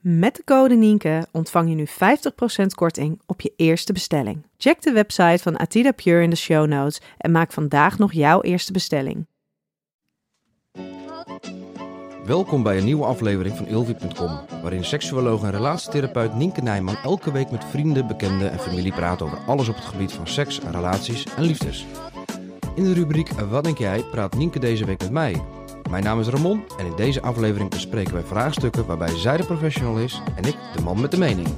[0.00, 4.46] Met de code Nienke ontvang je nu 50% korting op je eerste bestelling.
[4.56, 8.40] Check de website van Atida Pure in de show notes en maak vandaag nog jouw
[8.40, 9.26] eerste bestelling.
[12.24, 17.50] Welkom bij een nieuwe aflevering van Ilvi.com, waarin seksuoloog en relatietherapeut Nienke Nijman elke week
[17.50, 21.42] met vrienden, bekenden en familie praat over alles op het gebied van seks, relaties en
[21.42, 21.86] liefdes.
[22.74, 25.57] In de rubriek Wat denk jij praat Nienke deze week met mij.
[25.90, 29.98] Mijn naam is Ramon en in deze aflevering bespreken wij vraagstukken waarbij zij de professional
[29.98, 31.48] is en ik de man met de mening.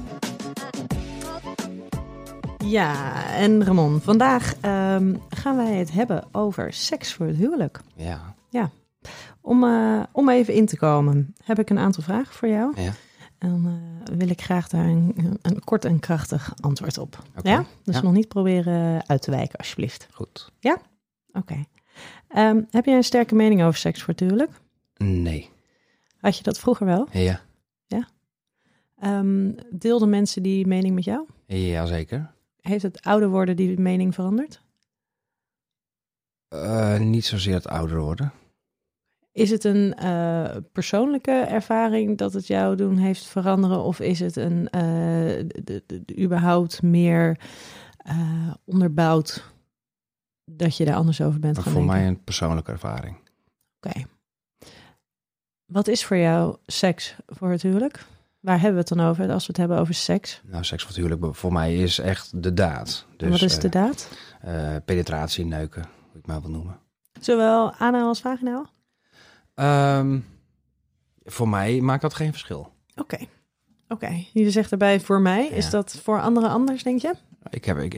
[2.65, 7.81] Ja, en Ramon, vandaag ehm, gaan wij het hebben over seks voor het huwelijk.
[7.95, 8.35] Ja.
[8.49, 8.69] Ja,
[9.41, 12.81] om, eh, om even in te komen, heb ik een aantal vragen voor jou.
[12.81, 12.91] Ja.
[13.37, 13.63] En
[14.05, 17.23] eh, wil ik graag daar een, een kort en krachtig antwoord op.
[17.37, 17.65] Oké, Ja?
[17.83, 18.01] Dus ja.
[18.01, 20.07] nog niet proberen uit te wijken, alsjeblieft.
[20.11, 20.51] Goed.
[21.33, 21.65] Oké.
[22.33, 24.51] Ehm, heb jij een sterke mening over seks voor het huwelijk?
[24.97, 25.49] Nee.
[26.19, 27.07] Had je dat vroeger wel?
[27.11, 27.41] Ja.
[28.99, 31.25] Ehm, deelden mensen die mening met jou?
[31.45, 32.31] Jazeker.
[32.59, 34.61] Heeft het ouder worden die mening veranderd?
[36.47, 38.31] Eh niet zozeer het ouder worden.
[39.31, 43.83] Is het een eh, persoonlijke ervaring dat het jou doen heeft veranderen?
[43.83, 44.81] Of is het een eh,
[45.47, 47.39] de, de- de- überhaupt meer
[48.65, 49.51] onderbouwd
[50.57, 51.99] dat je daar anders over bent Maar gaan voor denken?
[51.99, 53.15] mij een persoonlijke ervaring.
[53.81, 54.01] Oké.
[55.65, 58.05] Wat is voor jou seks voor het huwelijk?
[58.39, 60.41] Waar hebben we het dan over als we het hebben over seks?
[60.45, 63.05] Nou, seks voor het huwelijk voor mij is echt de daad.
[63.17, 64.09] Dus, wat is de eh, daad?
[64.41, 66.79] eh, penetratie, neuken, hoe ik maar wil noemen.
[67.19, 68.69] Zowel anaal als vaginaal?
[69.53, 70.19] Ehm,
[71.23, 72.73] voor mij maakt dat geen verschil.
[72.95, 73.17] Oké.
[73.87, 74.23] Oké.
[74.33, 75.47] Je zegt erbij voor mij.
[75.47, 77.13] Is dat voor anderen anders, denk je?
[77.49, 77.93] Ik, heb, ik,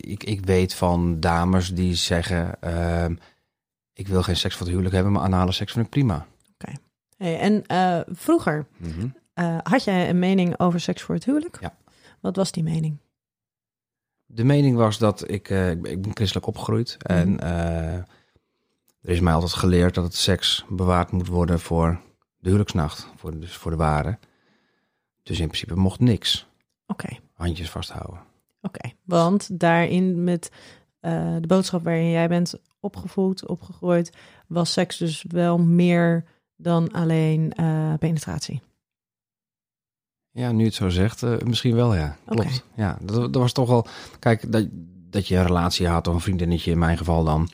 [0.00, 2.60] ik, ik weet van dames die zeggen...
[2.62, 3.16] ehm,
[3.92, 6.26] ik wil geen seks voor het huwelijk hebben, maar anale seks vind ik prima.
[7.16, 9.08] Hey, en eh, vroeger Mhm.
[9.34, 11.58] eh, had jij een mening over seks voor het huwelijk?
[11.60, 11.76] Ja.
[12.20, 12.96] Wat was die mening?
[14.26, 15.50] De mening was dat ik...
[15.50, 16.96] eh, ik ben- ik ben christelijk opgegroeid.
[17.02, 18.04] En eh, er
[19.10, 22.00] is mij altijd geleerd dat het seks bewaard moet worden voor
[22.38, 23.08] de huwelijksnacht.
[23.16, 24.18] Voor, dus voor de ware.
[25.22, 26.46] Dus in principe mocht niks.
[26.86, 27.08] Oké.
[27.32, 28.20] Handjes vasthouden.
[28.62, 28.90] Oké.
[29.04, 30.50] Want daarin met
[31.00, 34.12] eh, de boodschap waarin jij bent opgevoed, opgegroeid,
[34.46, 36.24] was seks dus wel meer
[36.56, 38.62] dan alleen eh, penetratie.
[40.30, 42.16] Ja, nu het zo zegt, eh, misschien wel, ja.
[42.24, 42.64] Klopt.
[42.74, 43.86] Ja, dat, dat was toch wel...
[44.18, 44.66] Kijk, dat,
[45.10, 47.48] dat je een relatie had, of een vriendinnetje in mijn geval dan.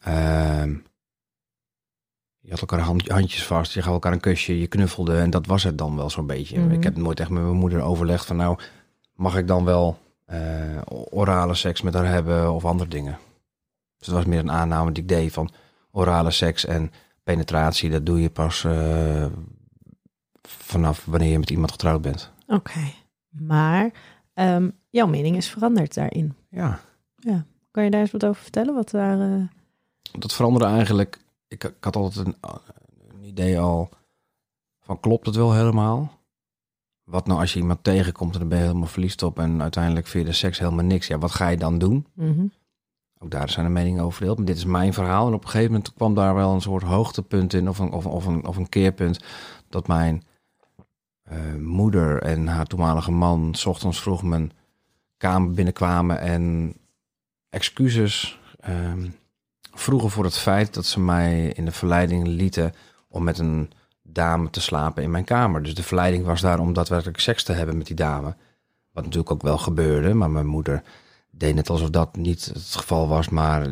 [0.00, 0.74] Ehm,
[2.38, 5.46] je had elkaar hand- handjes vast, je gaf elkaar een kusje, je knuffelde en dat
[5.46, 6.58] was het dan wel zo'n beetje.
[6.58, 6.70] Mhm.
[6.70, 8.58] Ik heb nooit echt met mijn moeder overlegd van nou,
[9.14, 9.98] mag ik dan wel
[10.28, 10.80] eh,
[11.10, 13.18] orale seks met haar hebben of andere dingen.
[13.98, 15.50] Dus het was meer een aanname die ik deed van
[15.90, 16.90] orale seks en
[17.22, 19.26] penetratie, dat doe je pas eh,
[20.42, 22.32] vanaf wanneer je met iemand getrouwd bent.
[22.46, 22.80] Oké.
[23.28, 23.90] Maar
[24.34, 26.34] ehm, jouw mening is veranderd daarin.
[26.50, 26.80] Ja.
[27.70, 28.74] Kan je daar eens wat over vertellen?
[28.74, 29.20] Wat daar.
[29.20, 29.42] eh,
[30.18, 31.18] Dat veranderde eigenlijk.
[31.48, 32.36] Ik, ik had altijd een,
[33.10, 33.88] een idee al
[34.80, 36.17] van klopt het wel helemaal?
[37.08, 40.06] Wat nou als je iemand tegenkomt en dan ben je helemaal verliefd op en uiteindelijk
[40.06, 41.06] vind je de seks helemaal niks.
[41.06, 42.06] Ja, wat ga je dan doen?
[42.14, 42.46] mhm.
[43.20, 44.36] Ook daar zijn de meningen over verdeeld.
[44.36, 45.26] Maar dit is mijn verhaal.
[45.26, 48.06] En op een gegeven moment kwam daar wel een soort hoogtepunt in of een, of,
[48.06, 49.24] of een, of een keerpunt.
[49.68, 50.22] Dat mijn
[51.22, 54.52] eh, moeder en haar toenmalige man 's ochtends vroeg mijn
[55.16, 56.74] kamer binnenkwamen en
[57.48, 59.08] excuses ehm,
[59.72, 62.74] vroegen voor het feit dat ze mij in de verleiding lieten
[63.08, 63.70] om met een
[64.18, 65.62] dame te slapen in mijn kamer.
[65.62, 68.36] Dus de verleiding was daar om daadwerkelijk seks te hebben met die dame.
[68.92, 70.82] Wat natuurlijk ook wel gebeurde, maar mijn moeder
[71.30, 73.70] deed het alsof dat niet het geval was, maar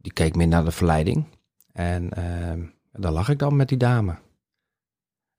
[0.00, 1.24] die, keek meer naar de verleiding.
[1.72, 4.16] En uh, daar lag ik dan met die dame.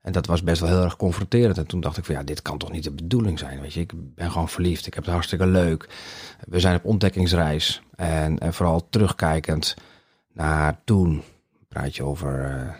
[0.00, 1.58] En dat was best wel heel erg confronterend.
[1.58, 3.60] En toen dacht ik van ja, dit kan toch niet de bedoeling zijn.
[3.60, 4.86] Weet je, ik ben gewoon verliefd.
[4.86, 5.88] Ik heb het hartstikke leuk.
[6.48, 7.82] We zijn op ontdekkingsreis.
[7.96, 9.76] En, vooral terugkijkend
[10.32, 11.22] naar toen.
[11.68, 12.74] Praat je over eh,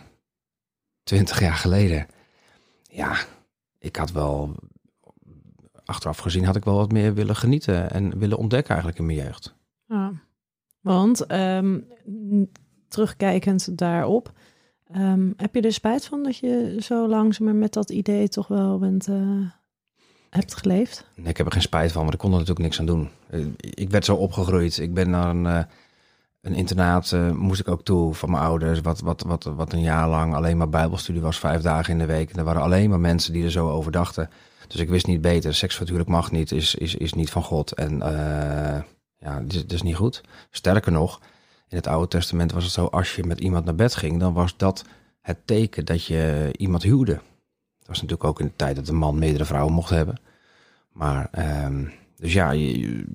[1.05, 2.07] 20 jaar geleden.
[2.81, 3.17] Ja,
[3.79, 4.55] ik had wel,
[5.85, 9.17] achteraf gezien, had ik wel wat meer willen genieten en willen ontdekken eigenlijk in mijn
[9.17, 9.55] jeugd.
[9.87, 10.13] Ja,
[10.81, 11.79] want ehm,
[12.87, 14.31] terugkijkend daarop,
[14.91, 18.79] ehm, heb je er spijt van dat je zo langzamer met dat idee toch wel
[18.79, 19.07] bent...
[19.07, 19.49] Eh,
[20.29, 21.05] hebt geleefd?
[21.15, 23.09] Nee, ik heb er geen spijt van, maar ik kon er natuurlijk niks aan doen.
[23.29, 24.77] Eh, ik werd zo opgegroeid.
[24.77, 25.63] Ik ben naar een, eh,
[26.45, 29.81] een internaat, eh, moest ik ook toe van mijn ouders, wat, wat, wat, wat een
[29.81, 32.31] jaar lang alleen maar bijbelstudie was, vijf dagen in de week.
[32.31, 34.29] En er waren alleen maar mensen die er zo over dachten.
[34.67, 35.55] Dus ik wist niet beter.
[35.55, 37.71] Seks natuurlijk mag niet, is, is, is niet van God.
[37.71, 38.81] En eh,
[39.17, 40.21] ja, het is, niet goed.
[40.49, 41.19] Sterker nog,
[41.67, 44.33] in het Oude Testament was het zo, als je met iemand naar bed ging, dan
[44.33, 44.85] was dat
[45.21, 47.13] het teken dat je iemand huwde.
[47.79, 50.19] Dat was natuurlijk ook in de tijd dat een man meerdere vrouwen mocht hebben.
[50.91, 53.05] Maar, ehm, dus ja, je-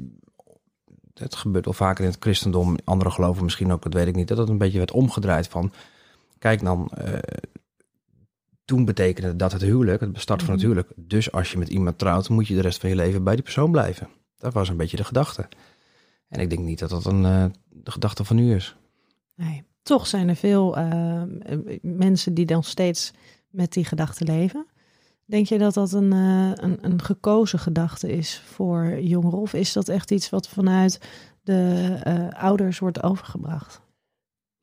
[1.21, 4.29] het gebeurt wel vaker in het christendom, andere geloven misschien ook, dat weet ik niet,
[4.29, 5.73] dat het een beetje werd omgedraaid van,
[6.39, 7.19] kijk dan, eh,
[8.65, 10.73] toen betekende dat het huwelijk, het start van het Mhm.
[10.73, 13.35] huwelijk, dus als je met iemand trouwt, moet je de rest van je leven bij
[13.35, 14.09] die persoon blijven.
[14.39, 15.49] Dat was een beetje de gedachte.
[16.29, 18.77] En ik denk niet dat dat een, eh, de gedachte van nu is.
[19.35, 19.65] Nee.
[19.83, 21.23] Toch zijn er veel eh,
[21.83, 23.13] mensen die dan steeds
[23.49, 24.67] met die gedachte leven.
[25.31, 29.39] Denk je dat dat een, eh, een, een gekozen gedachte is voor jongeren?
[29.39, 31.01] Of is dat echt iets wat vanuit
[31.43, 33.81] de eh, ouders wordt overgebracht?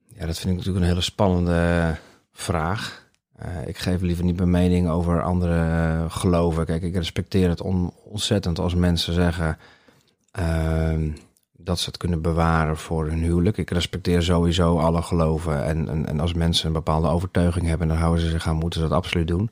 [0.05, 1.95] Ja, dat vind ik natuurlijk een hele spannende
[2.31, 3.09] vraag.
[3.35, 6.65] Eh, ik geef liever niet mijn mening over andere geloven.
[6.65, 9.57] Kijk, ik respecteer het on- ontzettend als mensen zeggen
[10.31, 11.09] ehm,
[11.51, 13.57] dat ze het kunnen bewaren voor hun huwelijk.
[13.57, 15.63] Ik respecteer sowieso alle geloven.
[15.65, 18.81] En, en, en als mensen een bepaalde overtuiging hebben, dan houden ze zich aan, moeten
[18.81, 19.49] ze dat absoluut doen.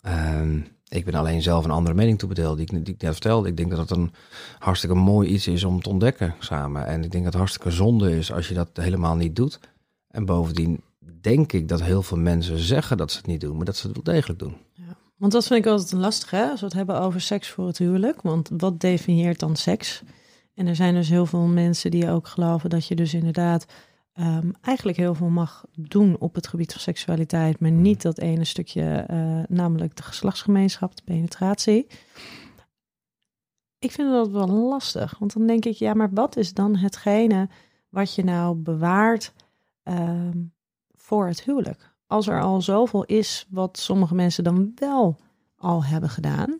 [0.00, 3.48] Ehm, ik ben alleen zelf een andere mening toebedeeld, die ik, die ik net vertelde.
[3.48, 4.12] Ik denk dat het een
[4.58, 6.86] hartstikke mooi iets is om te ontdekken samen.
[6.86, 9.60] En ik denk dat het hartstikke zonde is als je dat helemaal niet doet.
[10.08, 10.80] En bovendien
[11.20, 13.86] denk ik dat heel veel mensen zeggen dat ze het niet doen, maar dat ze
[13.86, 14.56] het wel degelijk doen.
[15.20, 16.50] Want dat vind ik altijd lastig, hè?
[16.50, 18.22] Als we het hebben over seks voor het huwelijk.
[18.22, 20.02] Want wat definieert dan seks?
[20.54, 23.66] En er zijn dus heel veel mensen die ook geloven dat je dus inderdaad
[24.12, 28.44] ehm, eigenlijk heel veel mag doen op het gebied van seksualiteit, maar niet dat ene
[28.44, 31.86] stukje, eh, namelijk de geslachtsgemeenschap, de penetratie.
[33.78, 37.48] Ik vind dat wel lastig, want dan denk ik, ja, maar wat is dan hetgene
[37.88, 39.32] wat je nou bewaart
[39.82, 40.38] ehm,
[40.94, 41.94] voor het huwelijk?
[42.06, 45.18] Als er al zoveel is wat sommige mensen dan wel
[45.56, 46.58] al hebben gedaan.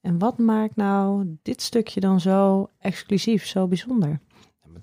[0.00, 4.20] En wat maakt nou dit stukje dan zo exclusief, zo bijzonder?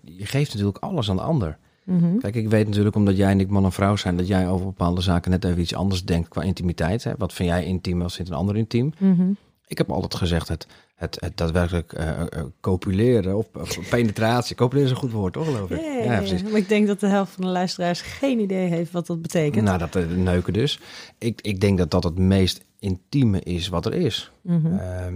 [0.01, 1.59] Je geeft natuurlijk alles aan de ander.
[1.83, 2.17] Mhm.
[2.17, 4.65] Kijk, ik weet natuurlijk omdat jij en ik man en vrouw zijn, dat jij over
[4.65, 7.03] bepaalde zaken net even iets anders denkt qua intimiteit.
[7.03, 7.11] Hè?
[7.17, 8.93] Wat vind jij intiem, wat vindt een ander intiem?
[8.97, 9.31] Mhm.
[9.67, 12.25] Ik heb altijd gezegd, het, het, het daadwerkelijk eh, eh,
[12.61, 14.55] copuleren of, of penetratie.
[14.55, 15.79] Copuleren is een goed woord, toch geloof ik?
[15.79, 16.43] Ja, ja, ja, precies.
[16.43, 19.65] Maar ik denk dat de helft van de luisteraars geen idee heeft wat dat betekent.
[19.65, 20.79] Nou, dat eh, neuken dus.
[21.17, 24.31] Ik, ik denk dat dat het meest intieme is wat er is.
[24.41, 24.77] Mhm.
[24.77, 25.15] Ehm,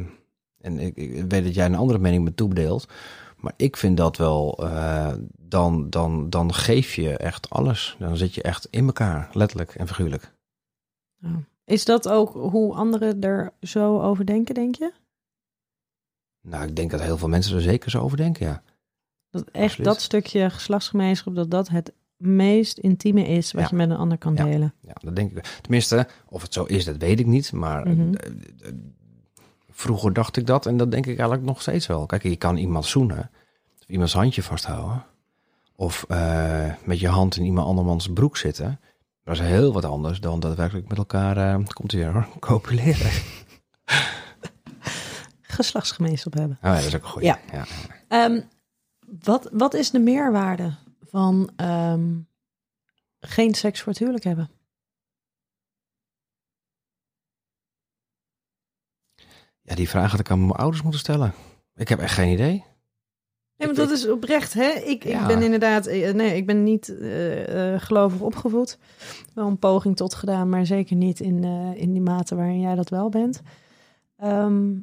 [0.62, 2.88] en ik, ik weet dat jij een andere mening me toebedeelt.
[3.38, 7.96] Maar ik vind dat wel, eh, dan, dan, dan geef je echt alles.
[8.00, 10.36] Dan zit je echt in elkaar, letterlijk en figuurlijk.
[11.66, 14.92] Is dat ook hoe anderen er zo over denken, denk je?
[16.42, 18.62] Nou, ik denk dat heel veel mensen er zeker zo over denken, ja.
[19.30, 19.86] Dat echt Absoluut.
[19.86, 23.68] dat stukje geslachtsgemeenschap, dat dat het meest intieme is wat Ja.
[23.70, 24.44] je met een ander kan Ja.
[24.44, 24.74] delen.
[24.82, 25.58] Ja, dat denk ik.
[25.62, 27.52] Tenminste, of het zo is, dat weet ik niet.
[27.52, 28.14] Maar Mhm.
[28.14, 28.30] eh,
[28.68, 28.74] eh,
[29.70, 32.06] vroeger dacht ik dat en dat denk ik eigenlijk nog steeds wel.
[32.06, 33.30] Kijk, je kan iemand zoenen,
[33.88, 35.06] iemands handje vasthouden,
[35.76, 38.80] of eh, met je hand in iemand andermans broek zitten.
[39.24, 43.12] Dat is heel wat anders dan daadwerkelijk met elkaar, eh, komt hier hoor, copuleren.
[45.42, 46.58] Geslachtsgemeenschap hebben.
[46.62, 47.22] Oh, ja, dat is ook.
[47.22, 47.40] Ja.
[47.52, 47.66] Ja.
[48.08, 48.42] Ehm,
[49.24, 52.16] wat, wat is de meerwaarde van ehm,
[53.20, 54.50] geen seks voor het huwelijk hebben?
[59.68, 61.34] ja, die vraag had ik aan mijn ouders moeten stellen.
[61.76, 62.64] Ik heb echt geen idee.
[63.58, 64.70] Nee, maar dat is oprecht, hè?
[64.70, 65.22] Ik, Ja.
[65.22, 68.78] ik ben inderdaad, eh, nee, ik ben niet eh, gelovig opgevoed.
[69.34, 72.76] Wel een poging tot gedaan, maar zeker niet in, eh, in die mate waarin jij
[72.76, 73.42] dat wel bent.
[74.18, 74.74] Ehm,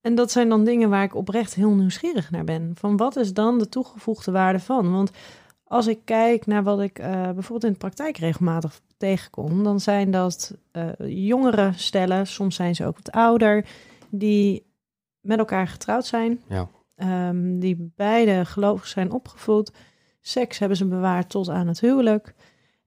[0.00, 2.72] en dat zijn dan dingen waar ik oprecht heel nieuwsgierig naar ben.
[2.74, 4.92] Van wat is dan de toegevoegde waarde van?
[4.92, 5.10] Want
[5.64, 10.54] als ik kijk naar wat ik bijvoorbeeld in de praktijk regelmatig tegenkom, dan zijn dat
[10.98, 13.66] jongere stellen, soms zijn ze ook wat ouder,
[14.08, 14.66] die
[15.20, 16.40] met elkaar getrouwd zijn.
[16.48, 16.68] Ja.
[16.98, 19.72] Ehm, die beide gelovig zijn opgevoed.
[20.20, 22.34] Seks hebben ze bewaard tot aan het huwelijk.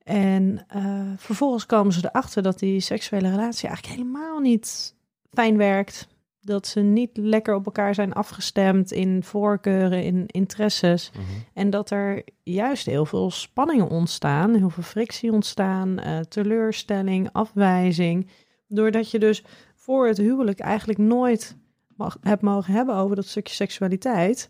[0.04, 4.96] En eh, vervolgens komen ze erachter dat die seksuele relatie eigenlijk helemaal niet
[5.30, 6.08] fijn werkt.
[6.42, 11.12] Dat ze niet lekker op elkaar zijn afgestemd in voorkeuren, in interesses.
[11.14, 11.24] Mhm.
[11.54, 18.28] En dat er juist heel veel spanningen ontstaan, heel veel frictie ontstaan, eh, teleurstelling, afwijzing.
[18.68, 19.44] Doordat je dus
[19.76, 21.56] voor het huwelijk eigenlijk nooit
[22.02, 24.50] mag, hebt mogen hebben over dat stukje seksualiteit.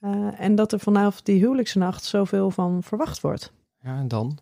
[0.00, 3.52] Eh, en dat er vanaf die huwelijksnacht zoveel van verwacht wordt.
[3.82, 4.38] Ja, en dan?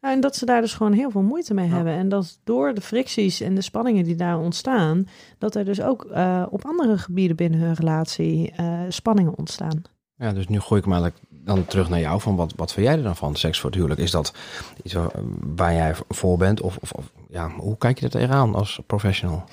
[0.00, 1.74] Nou, en dat ze daar dus gewoon heel veel moeite mee Ja.
[1.74, 1.92] hebben.
[1.92, 6.04] En dat door de fricties en de spanningen die daar ontstaan, dat er dus ook
[6.04, 9.82] eh, op andere gebieden binnen hun relatie eh, spanningen ontstaan.
[10.16, 12.20] Ja, dus nu gooi ik me eigenlijk dan terug naar jou.
[12.20, 14.00] Van wat, wat vind jij er dan van, seks voor het huwelijk?
[14.00, 14.34] Is dat
[14.82, 15.10] iets waar,
[15.56, 16.60] waar jij voor bent?
[16.60, 19.44] Of, of, of ja, hoe kijk je er tegenaan als professional?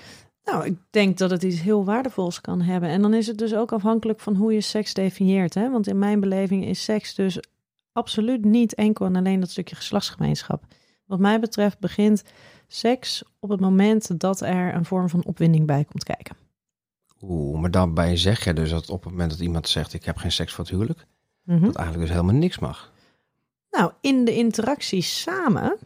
[0.51, 2.89] Nou, ik denk dat het iets heel waardevols kan hebben.
[2.89, 5.53] En dan is het dus ook afhankelijk van hoe je seks definieert.
[5.53, 5.69] Hè?
[5.69, 7.39] Want in mijn beleving is seks dus
[7.91, 10.63] absoluut niet enkel en alleen dat stukje geslachtsgemeenschap.
[11.05, 12.23] Wat mij betreft begint
[12.67, 16.35] seks op het moment dat er een vorm van opwinding bij komt kijken.
[17.21, 19.93] Oeh, maar daarbij zeg je dus dat op het moment dat iemand zegt...
[19.93, 21.05] ik heb geen seks voor het huwelijk...
[21.43, 21.65] Mhm.
[21.65, 22.91] dat eigenlijk dus helemaal niks mag.
[23.71, 25.77] Nou, in de interactie samen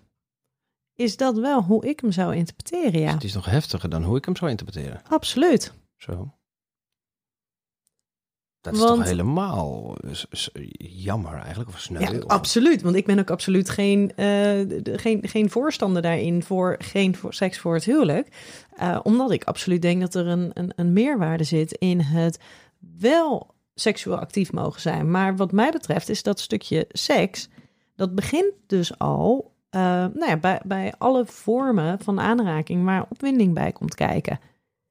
[0.96, 3.12] is dat wel hoe ik hem zou interpreteren, Dus ja.
[3.14, 5.02] het is nog heftiger dan hoe ik hem zou interpreteren.
[5.10, 5.74] Absoluut.
[5.98, 6.34] Zo.
[8.62, 9.98] Dat is Want- toch helemaal
[10.78, 12.00] jammer eigenlijk, of sneu?
[12.00, 12.82] Ja, of- absoluut.
[12.82, 17.58] Want ik ben ook absoluut geen, eh, geen, geen voorstander daarin voor geen voor seks
[17.60, 18.28] voor het huwelijk.
[18.76, 22.40] Eh, omdat ik absoluut denk dat er een, een, een meerwaarde zit in het
[23.00, 25.12] wel seksueel actief mogen zijn.
[25.12, 27.50] Maar wat mij betreft is dat stukje seks,
[27.96, 29.82] dat begint dus al eh,
[30.14, 34.40] nou ja, bij, bij alle vormen van aanraking waar opwinding bij komt kijken.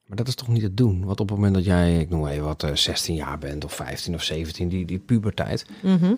[0.06, 1.04] Maar dat is toch niet het doen?
[1.04, 3.64] Want op het moment dat jij, ik noem maar even wat, eh, 16 jaar bent
[3.64, 5.66] of 15 of 17, die, die puberteit.
[5.82, 6.14] Mhm,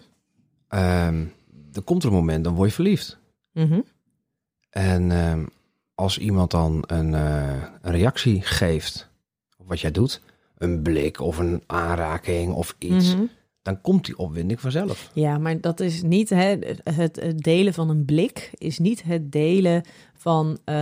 [0.68, 1.24] ehm,
[1.72, 3.18] dan komt er een moment, dan word je verliefd.
[3.52, 3.80] mhm.
[4.70, 5.44] En ehm,
[5.94, 9.08] als iemand dan een, eh, een reactie geeft
[9.58, 10.20] op wat jij doet,
[10.58, 13.24] een blik of een aanraking of iets, Mhm.
[13.66, 15.10] Dan komt die opwinding vanzelf.
[15.12, 19.82] Ja, maar dat is niet hè, het, delen van een blik, is niet het delen
[20.14, 20.76] van eh,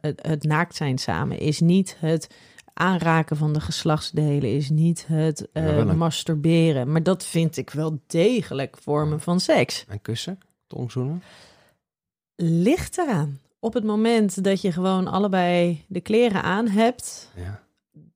[0.00, 2.26] het, het naakt zijn samen, is niet het
[2.72, 6.92] aanraken van de geslachtsdelen, is niet het eh, masturberen.
[6.92, 9.84] Maar dat vind ik wel degelijk vormen van seks.
[9.88, 11.22] En kussen, tongzoenen.
[12.36, 13.38] Ligt eraan.
[13.60, 17.62] Op het moment dat je gewoon allebei de kleren aan hebt, Ja.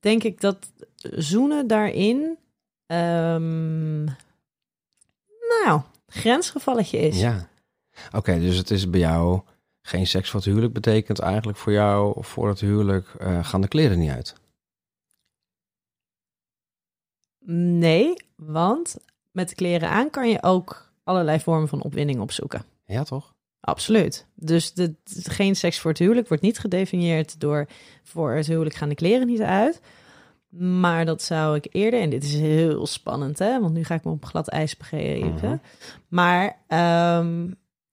[0.00, 2.37] denk ik dat zoenen daarin,
[2.87, 4.05] ehm,
[5.64, 7.21] nou, grensgevalletje is.
[7.21, 7.49] Ja.
[8.12, 9.40] Oké, dus het is bij jou
[9.83, 13.69] geen seks voor het huwelijk betekent eigenlijk voor jou voor het huwelijk eh, gaan de
[13.69, 14.35] kleren niet uit.
[17.78, 18.97] Nee, want
[19.31, 22.64] met de kleren aan kan je ook allerlei vormen van opwinding opzoeken.
[22.85, 23.35] Ja, toch?
[23.61, 24.26] Absoluut.
[24.35, 27.66] Dus de, geen seks voor het huwelijk wordt niet gedefinieerd door
[28.02, 29.81] voor het huwelijk gaan de kleren niet uit.
[30.59, 34.05] Maar dat zou ik eerder, en dit is heel spannend, hè, want nu ga ik
[34.05, 35.49] me op glad ijs begeven.
[35.49, 35.57] Mhm.
[36.09, 37.51] Maar ehm,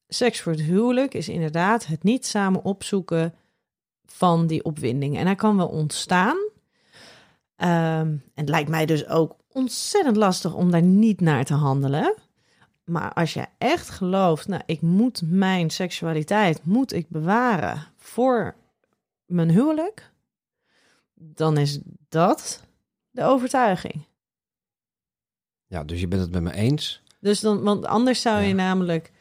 [0.08, 3.34] seks voor het huwelijk is inderdaad het niet samen opzoeken
[4.06, 5.18] van die opwinding.
[5.18, 6.38] En hij kan wel ontstaan.
[7.56, 12.16] Ehm, en het lijkt mij dus ook ontzettend lastig om daar niet naar te handelen.
[12.86, 18.56] Maar als je echt gelooft, nou, ik moet mijn seksualiteit moet ik bewaren voor
[19.26, 20.12] mijn huwelijk,
[21.24, 22.64] dan is dat
[23.12, 24.06] de overtuiging.
[25.68, 27.02] Ja, dus je bent het met me eens.
[27.20, 28.54] Dus dan, want anders zou je Ja.
[28.54, 29.12] namelijk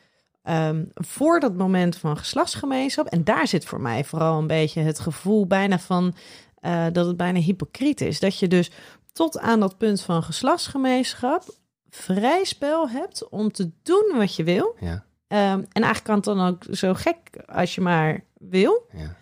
[0.43, 4.99] ehm, voor dat moment van geslachtsgemeenschap, en daar zit voor mij vooral een beetje het
[4.99, 6.15] gevoel bijna van
[6.55, 8.21] eh, dat het bijna hypocriet is.
[8.21, 8.71] Dat je dus
[9.13, 11.45] tot aan dat punt van geslachtsgemeenschap
[11.89, 14.77] vrij spel hebt om te doen wat je wil.
[14.81, 17.17] Ja, Ehm, en eigenlijk kan het dan ook zo gek
[17.47, 18.87] als je maar wil.
[18.93, 19.17] ja.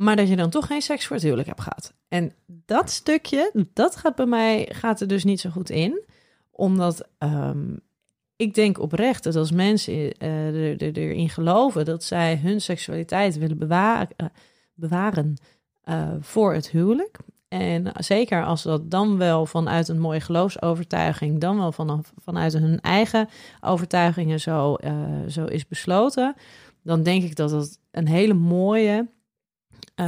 [0.00, 1.94] Maar dat je dan toch geen seks voor het huwelijk hebt gehad.
[2.08, 6.02] En dat stukje, dat gaat bij mij gaat er dus niet zo goed in.
[6.50, 7.76] Omdat ehm,
[8.36, 13.38] ik denk oprecht dat als mensen eh, er, er, erin geloven dat zij hun seksualiteit
[13.38, 14.26] willen bewaren, eh,
[14.74, 15.36] bewaren
[15.82, 17.18] eh, voor het huwelijk.
[17.48, 22.80] En zeker als dat dan wel vanuit een mooie geloofsovertuiging, dan wel vanaf, vanuit hun
[22.80, 23.28] eigen
[23.60, 24.76] overtuigingen zo,
[25.28, 26.34] zo is besloten,
[26.82, 29.08] dan denk ik dat dat een hele mooie,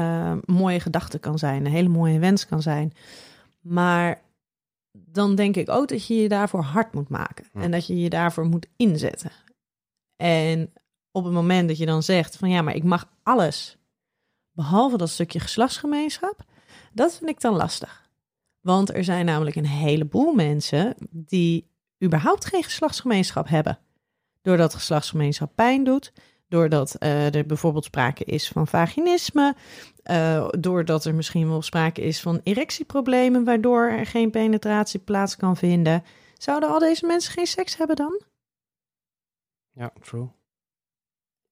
[0.00, 2.92] eh, mooie gedachte kan zijn, een hele mooie wens kan zijn.
[3.60, 4.22] Maar
[4.92, 7.60] dan denk ik ook dat je je daarvoor hard moet maken Ja.
[7.60, 9.30] en dat je je daarvoor moet inzetten.
[10.16, 10.72] En
[11.10, 13.76] op het moment dat je dan zegt van ja, maar ik mag alles,
[14.52, 16.44] behalve dat stukje geslachtsgemeenschap,
[16.92, 18.10] dat vind ik dan lastig.
[18.60, 21.70] Want er zijn namelijk een heleboel mensen die
[22.04, 23.78] überhaupt geen geslachtsgemeenschap hebben.
[24.42, 26.12] doordat geslachtsgemeenschap pijn doet,
[26.52, 29.54] doordat eh, er bijvoorbeeld sprake is van vaginisme,
[30.02, 35.56] eh, doordat er misschien wel sprake is van erectieproblemen, waardoor er geen penetratie plaats kan
[35.56, 36.04] vinden.
[36.34, 38.22] Zouden al deze mensen geen seks hebben dan?
[39.70, 40.28] Ja, true.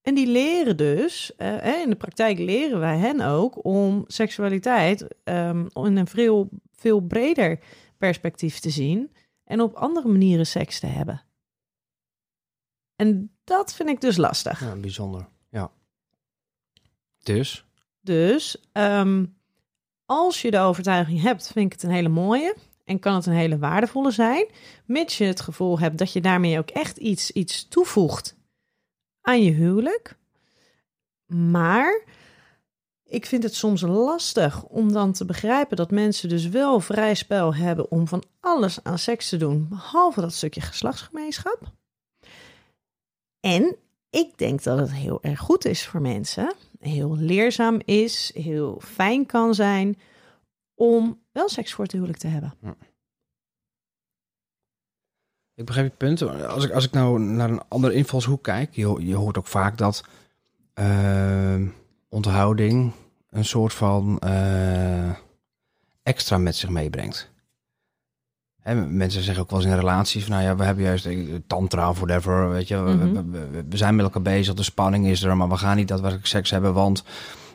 [0.01, 5.07] En die leren dus, eh, hè, in de praktijk leren wij hen ook om seksualiteit
[5.23, 7.59] ehm, in een veel, veel breder
[7.97, 9.11] perspectief te zien
[9.43, 11.21] en op andere manieren seks te hebben.
[12.95, 14.59] En dat vind ik dus lastig.
[14.59, 15.27] Ja, bijzonder.
[15.49, 15.71] Ja.
[17.23, 17.65] Dus,
[18.01, 19.25] Dus ehm,
[20.05, 22.55] als je de overtuiging hebt, vind ik het een hele mooie
[22.85, 24.45] en kan het een hele waardevolle zijn,
[24.85, 28.35] mits je het gevoel hebt dat je daarmee ook echt iets, iets toevoegt
[29.21, 30.17] aan je huwelijk.
[31.25, 32.03] Maar
[33.03, 37.55] ik vind het soms lastig om dan te begrijpen dat mensen dus wel vrij spel
[37.55, 41.79] hebben om van alles aan seks te doen, behalve dat stukje geslachtsgemeenschap.
[43.41, 43.75] En
[44.09, 49.25] ik denk dat het heel erg goed is voor mensen, heel leerzaam is, heel fijn
[49.25, 49.99] kan zijn
[50.75, 52.53] om wel seks voor het huwelijk te hebben.
[55.55, 56.21] ik begrijp je punt.
[56.21, 59.77] Als ik, als ik nou naar een andere invalshoek kijk, je, je hoort ook vaak
[59.77, 60.03] dat
[60.73, 61.61] eh,
[62.09, 62.93] onthouding
[63.29, 65.09] een soort van eh,
[66.03, 67.30] extra met zich meebrengt.
[68.61, 71.35] Hè, mensen zeggen ook wel eens in relaties van, nou ja, we hebben juist eh,
[71.47, 73.13] tantra of whatever, weet je, we- Mhm.
[73.31, 75.87] we, we- we zijn met elkaar bezig, de spanning is er, maar we gaan niet
[75.87, 77.03] daadwerkelijk seks hebben, want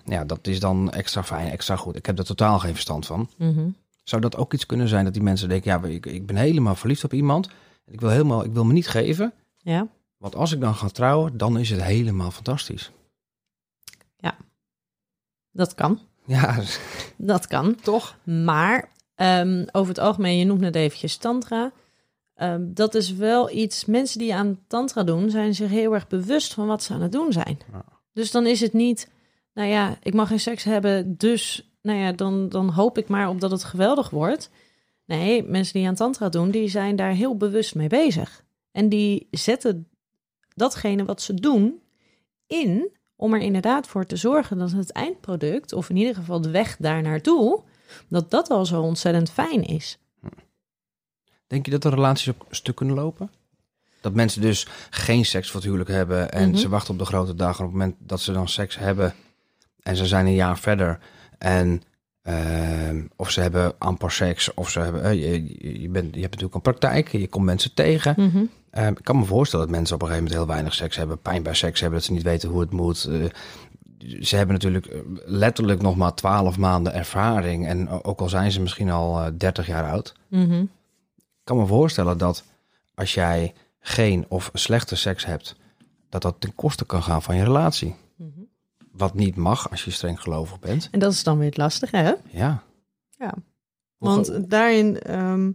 [0.05, 1.97] ja, dat is dan extra fijn, extra goed.
[1.97, 3.29] Ik heb er totaal geen verstand van.
[4.05, 6.75] Zou dat ook iets kunnen zijn dat die mensen denken, ja, ik, ik ben helemaal
[6.75, 7.47] verliefd op iemand,
[7.87, 9.87] en ik wil helemaal, ik wil me niet geven, Ja,
[10.17, 12.91] want als ik dan ga trouwen, dan is het helemaal fantastisch.
[15.53, 16.01] dat kan.
[16.27, 16.59] Ja,
[17.17, 17.75] Dat kan.
[17.83, 18.17] toch?
[18.25, 21.73] Maar ehm, over het algemeen, je noemt net eventjes tantra.
[22.35, 26.55] Ehm, dat is wel iets, mensen die aan tantra doen, zijn zich heel erg bewust
[26.55, 27.59] van wat ze aan het doen zijn.
[27.73, 27.85] Ja.
[28.13, 29.11] Dus dan is het niet,
[29.55, 33.29] nou ja, ik mag geen seks hebben, dus nou ja, dan, dan hoop ik maar
[33.29, 34.51] op dat het geweldig wordt.
[35.05, 38.45] Nee, mensen die aan tantra doen, die zijn daar heel bewust mee bezig.
[38.73, 39.89] En die zetten
[40.55, 41.81] datgene wat ze doen
[42.47, 46.51] in om er inderdaad voor te zorgen dat het eindproduct, of in ieder geval de
[46.51, 47.63] weg daar naartoe,
[48.09, 49.99] dat dat al zo ontzettend fijn is.
[51.47, 53.31] Denk je dat de relaties ook stuk kunnen lopen?
[54.01, 56.59] Dat mensen dus geen seks voor het huwelijk hebben en Mhm.
[56.59, 57.59] ze wachten op de grote dag.
[57.59, 59.15] En op het moment dat ze dan seks hebben
[59.83, 60.99] en ze zijn een jaar verder
[61.39, 61.83] en
[62.23, 66.33] ehm, of ze hebben amper seks of ze hebben, eh, je, je, bent, je hebt
[66.35, 68.15] natuurlijk een praktijk, je komt mensen tegen.
[68.71, 71.21] Ehm, ik kan me voorstellen dat mensen op een gegeven moment heel weinig seks hebben,
[71.21, 73.09] pijn bij seks hebben, dat ze niet weten hoe het moet.
[74.21, 78.61] Ze hebben natuurlijk eh, letterlijk nog maar twaalf maanden ervaring en ook al zijn ze
[78.61, 80.15] misschien al eh, 30 jaar oud.
[80.29, 80.61] Mhm.
[81.17, 82.45] Ik kan me voorstellen dat
[82.95, 85.57] als jij geen of slechte seks hebt,
[86.09, 87.95] dat dat ten koste kan gaan van je relatie.
[88.17, 88.31] Mhm.
[88.93, 90.89] Wat niet mag als je streng gelovig bent.
[90.91, 92.13] En dat is dan weer het lastige, hè?
[92.31, 92.63] Ja.
[93.19, 93.35] Ja.
[93.99, 95.51] Want daarin ehm,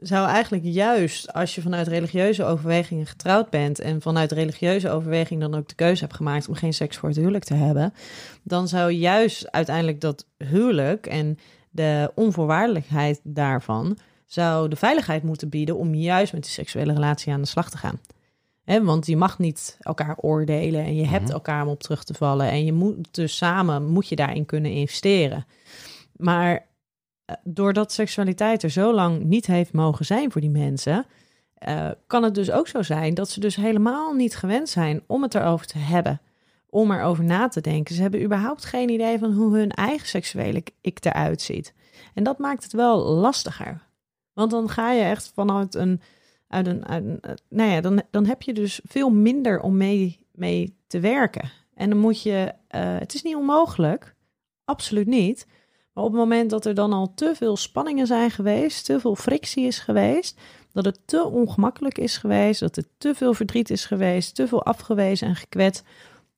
[0.00, 5.54] zou eigenlijk juist als je vanuit religieuze overwegingen getrouwd bent en vanuit religieuze overweging dan
[5.54, 7.94] ook de keuze hebt gemaakt om geen seks voor het huwelijk te hebben,
[8.42, 11.38] dan zou juist uiteindelijk dat huwelijk en
[11.70, 17.40] de onvoorwaardelijkheid daarvan zou de veiligheid moeten bieden om juist met die seksuele relatie aan
[17.40, 18.00] de slag te gaan.
[18.82, 21.32] Want je mag niet elkaar oordelen en je hebt Mhm.
[21.32, 24.70] elkaar om op terug te vallen en je moet dus samen moet je daarin kunnen
[24.70, 25.46] investeren.
[26.16, 26.66] Maar
[27.44, 31.06] doordat seksualiteit er zo lang niet heeft mogen zijn voor die mensen,
[31.54, 35.22] eh, kan het dus ook zo zijn dat ze dus helemaal niet gewend zijn om
[35.22, 36.20] het erover te hebben,
[36.70, 37.94] om erover na te denken.
[37.94, 41.74] Ze hebben überhaupt geen idee van hoe hun eigen seksuele ik eruit ziet.
[42.14, 43.88] En dat maakt het wel lastiger.
[44.32, 46.00] Want dan ga je echt vanuit een,
[46.48, 50.76] uit een, eh, nou ja, dan, dan heb je dus veel minder om mee, mee
[50.86, 51.50] te werken.
[51.74, 54.14] En dan moet je, eh, het is niet onmogelijk,
[54.64, 55.46] absoluut niet.
[56.00, 59.16] Maar op het moment dat er dan al te veel spanningen zijn geweest, te veel
[59.16, 60.40] frictie is geweest,
[60.72, 64.64] dat het te ongemakkelijk is geweest, dat er te veel verdriet is geweest, te veel
[64.64, 65.84] afgewezen en gekwetst,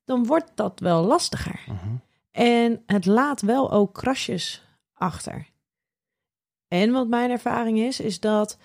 [0.04, 1.64] dan wordt dat wel lastiger.
[1.66, 1.94] Mhm.
[2.30, 5.50] En het laat wel ook krasjes achter.
[6.68, 8.58] En wat mijn ervaring is, is dat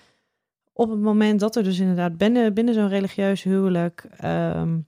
[0.72, 4.80] op het moment dat er dus inderdaad binnen, binnen zo'n religieus huwelijk, ehm,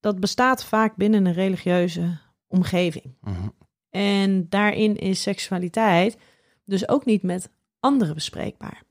[0.00, 3.14] dat bestaat vaak binnen een religieuze omgeving.
[3.20, 3.48] Mhm.
[3.94, 6.16] En daarin is seksualiteit
[6.64, 7.48] dus ook niet met
[7.80, 8.82] anderen bespreekbaar.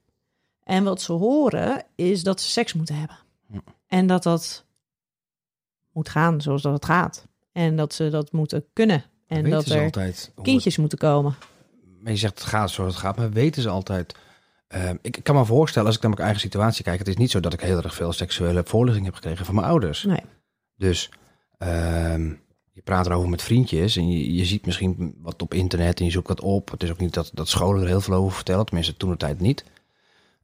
[0.64, 3.18] En wat ze horen is dat ze seks moeten hebben.
[3.48, 3.60] Ja.
[3.88, 4.66] En dat dat
[5.92, 7.28] moet gaan zoals dat het gaat.
[7.52, 9.04] En dat ze dat moeten kunnen.
[9.28, 11.36] En dat er altijd kindjes moeten komen.
[12.00, 14.16] maar je zegt het gaat zoals het gaat, maar weten ze altijd
[14.74, 17.32] Ehm, ik kan me voorstellen, als ik naar mijn eigen situatie kijk, het is niet
[17.32, 20.04] zo dat ik heel erg veel seksuele voorlichting heb gekregen van mijn ouders.
[20.04, 20.22] Nee.
[20.76, 21.10] Dus
[21.58, 22.34] ehm,
[22.74, 26.12] je praat erover met vriendjes en je, je ziet misschien wat op internet en je
[26.12, 26.72] zoekt wat op.
[26.72, 29.18] Het is ook niet dat, dat scholen er heel veel over vertellen, tenminste toen de
[29.18, 29.64] tijd niet.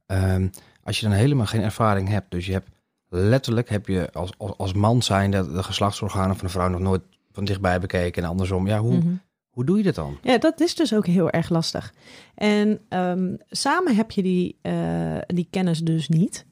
[0.06, 0.48] Ehm,
[0.82, 2.68] als je dan helemaal geen ervaring hebt, dus je hebt
[3.08, 6.80] letterlijk heb je als, als, als man zijn de, de geslachtsorganen van een vrouw nog
[6.80, 8.66] nooit van dichtbij bekeken en andersom.
[8.66, 9.08] Ja, hoe, Mhm.
[9.50, 10.18] hoe doe je dat dan?
[10.22, 11.94] Ja, dat is dus ook heel erg lastig.
[12.34, 16.46] En ehm, samen heb je die, eh, die kennis dus niet.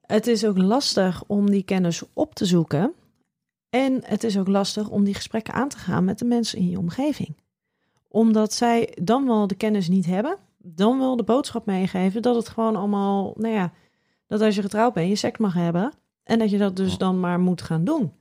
[0.00, 2.92] Het is ook lastig om die kennis op te zoeken.
[3.74, 6.70] En het is ook lastig om die gesprekken aan te gaan met de mensen in
[6.70, 7.36] je omgeving.
[8.08, 12.48] Omdat zij dan wel de kennis niet hebben, dan wel de boodschap meegeven dat het
[12.48, 13.72] gewoon allemaal, nou ja,
[14.26, 15.92] dat als je getrouwd bent, je seks mag hebben.
[16.24, 18.12] En dat je dat dus dan maar moet gaan doen.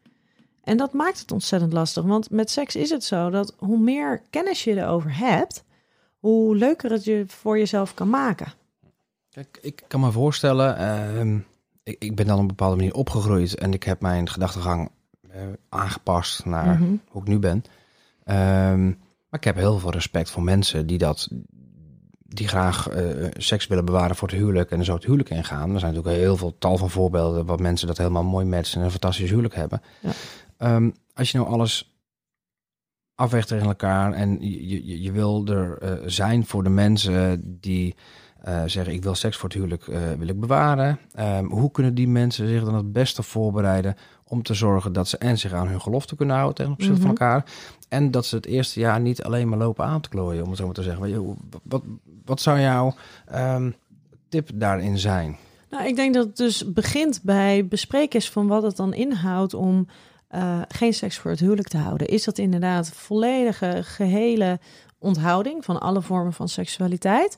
[0.63, 2.03] En dat maakt het ontzettend lastig.
[2.03, 5.63] Want met seks is het zo dat hoe meer kennis je erover hebt,
[6.19, 8.53] hoe leuker het je voor jezelf kan maken.
[9.29, 11.39] Kijk, ik kan me voorstellen, ehm,
[11.83, 14.89] ik, ik ben dan op een bepaalde manier opgegroeid en ik heb mijn gedachtegang
[15.69, 16.95] aangepast naar Mhm.
[17.07, 17.63] hoe ik nu ben.
[18.23, 21.29] Ehm, maar ik heb heel veel respect voor mensen die dat,
[22.19, 25.73] die graag eh, seks willen bewaren voor het huwelijk en zo het huwelijk ingaan.
[25.73, 28.85] Er zijn natuurlijk heel veel tal van voorbeelden waar mensen dat helemaal mooi matchen en
[28.85, 29.81] een fantastisch huwelijk hebben.
[29.99, 30.11] Ja.
[30.57, 31.91] Ehm, als je nou alles
[33.15, 37.95] afweegt tegen elkaar en je, je, je wil er eh, zijn voor de mensen die
[38.43, 40.99] eh, zeggen ik wil seks voor het huwelijk eh, wil ik bewaren.
[41.13, 43.95] Ehm, hoe kunnen die mensen zich dan het beste voorbereiden
[44.27, 47.11] om te zorgen dat ze en zich aan hun gelofte kunnen houden ten opzichte van
[47.11, 47.21] Mhm.
[47.21, 47.45] elkaar
[47.89, 50.57] en dat ze het eerste jaar niet alleen maar lopen aan te klooien, om het
[50.57, 51.37] zo maar te zeggen.
[51.63, 51.83] Wat,
[52.25, 53.71] wat zou jouw ehm,
[54.29, 55.37] tip daarin zijn?
[55.69, 59.53] Nou, ik denk dat het dus begint bij bespreken is van wat het dan inhoudt
[59.53, 59.87] om
[60.27, 62.07] eh, geen seks voor het huwelijk te houden.
[62.07, 64.59] Is dat inderdaad volledige, gehele
[64.97, 67.37] onthouding van alle vormen van seksualiteit?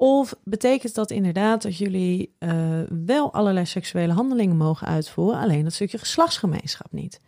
[0.00, 5.72] Of betekent dat inderdaad dat jullie eh, wel allerlei seksuele handelingen mogen uitvoeren, alleen dat
[5.72, 7.20] stukje geslachtsgemeenschap niet?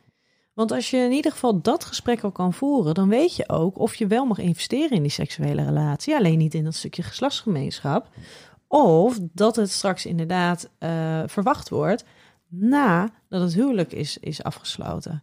[0.55, 3.79] Want als je in ieder geval dat gesprek al kan voeren, dan weet je ook
[3.79, 8.09] of je wel mag investeren in die seksuele relatie, alleen niet in dat stukje geslachtsgemeenschap.
[8.69, 12.05] Of dat het straks inderdaad eh, verwacht wordt
[12.49, 15.23] nadat het huwelijk is, is afgesloten.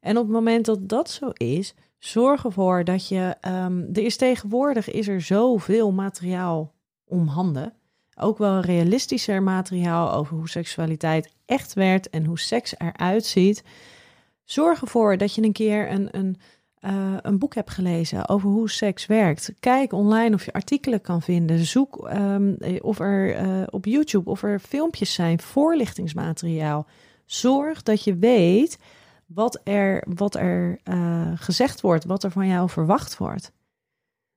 [0.00, 3.34] En op het moment dat dat zo is, zorg ervoor dat je.
[3.40, 6.74] ehm, er is tegenwoordig is er zoveel materiaal
[7.06, 7.72] om handen.
[8.18, 13.64] Ook wel realistischer materiaal over hoe seksualiteit echt werkt en hoe seks eruit ziet.
[14.44, 16.36] Zorg ervoor dat je een keer een, een,
[16.78, 19.52] eh, een boek hebt gelezen over hoe seks werkt.
[19.60, 21.64] Kijk online of je artikelen kan vinden.
[21.64, 26.86] Zoek ehm, of er eh, op YouTube of er filmpjes zijn, voorlichtingsmateriaal.
[27.24, 28.78] Zorg dat je weet
[29.26, 33.52] wat er, wat er eh, gezegd wordt, wat er van jou verwacht wordt.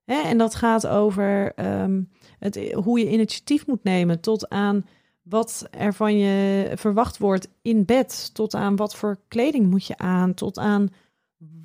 [0.10, 0.22] Hè?
[0.22, 2.02] En dat gaat over ehm,
[2.40, 4.86] het, hoe je initiatief moet nemen tot aan
[5.22, 9.98] wat er van je verwacht wordt in bed, tot aan wat voor kleding moet je
[9.98, 10.90] aan, tot aan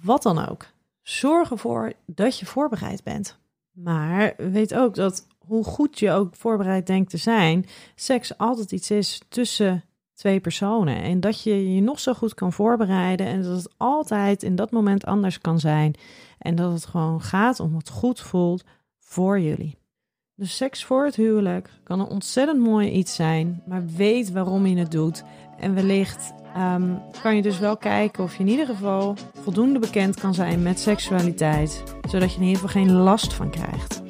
[0.02, 0.66] wat dan ook.
[1.02, 3.38] Zorg ervoor dat je voorbereid bent.
[3.70, 8.90] Maar weet ook dat hoe goed je ook voorbereid denkt te zijn, seks altijd iets
[8.90, 11.02] is tussen twee personen.
[11.02, 14.70] En dat je je nog zo goed kan voorbereiden en dat het altijd in dat
[14.70, 15.94] moment anders kan zijn.
[16.38, 18.64] En dat het gewoon gaat om wat goed voelt
[18.98, 19.78] voor jullie.
[20.36, 24.76] Dus seks voor het huwelijk kan een ontzettend mooi iets zijn, maar weet waarom je
[24.76, 25.24] het doet.
[25.58, 30.20] En wellicht ehm, kan je dus wel kijken of je in ieder geval voldoende bekend
[30.20, 34.03] kan zijn met seksualiteit, zodat je in ieder geval geen last van krijgt.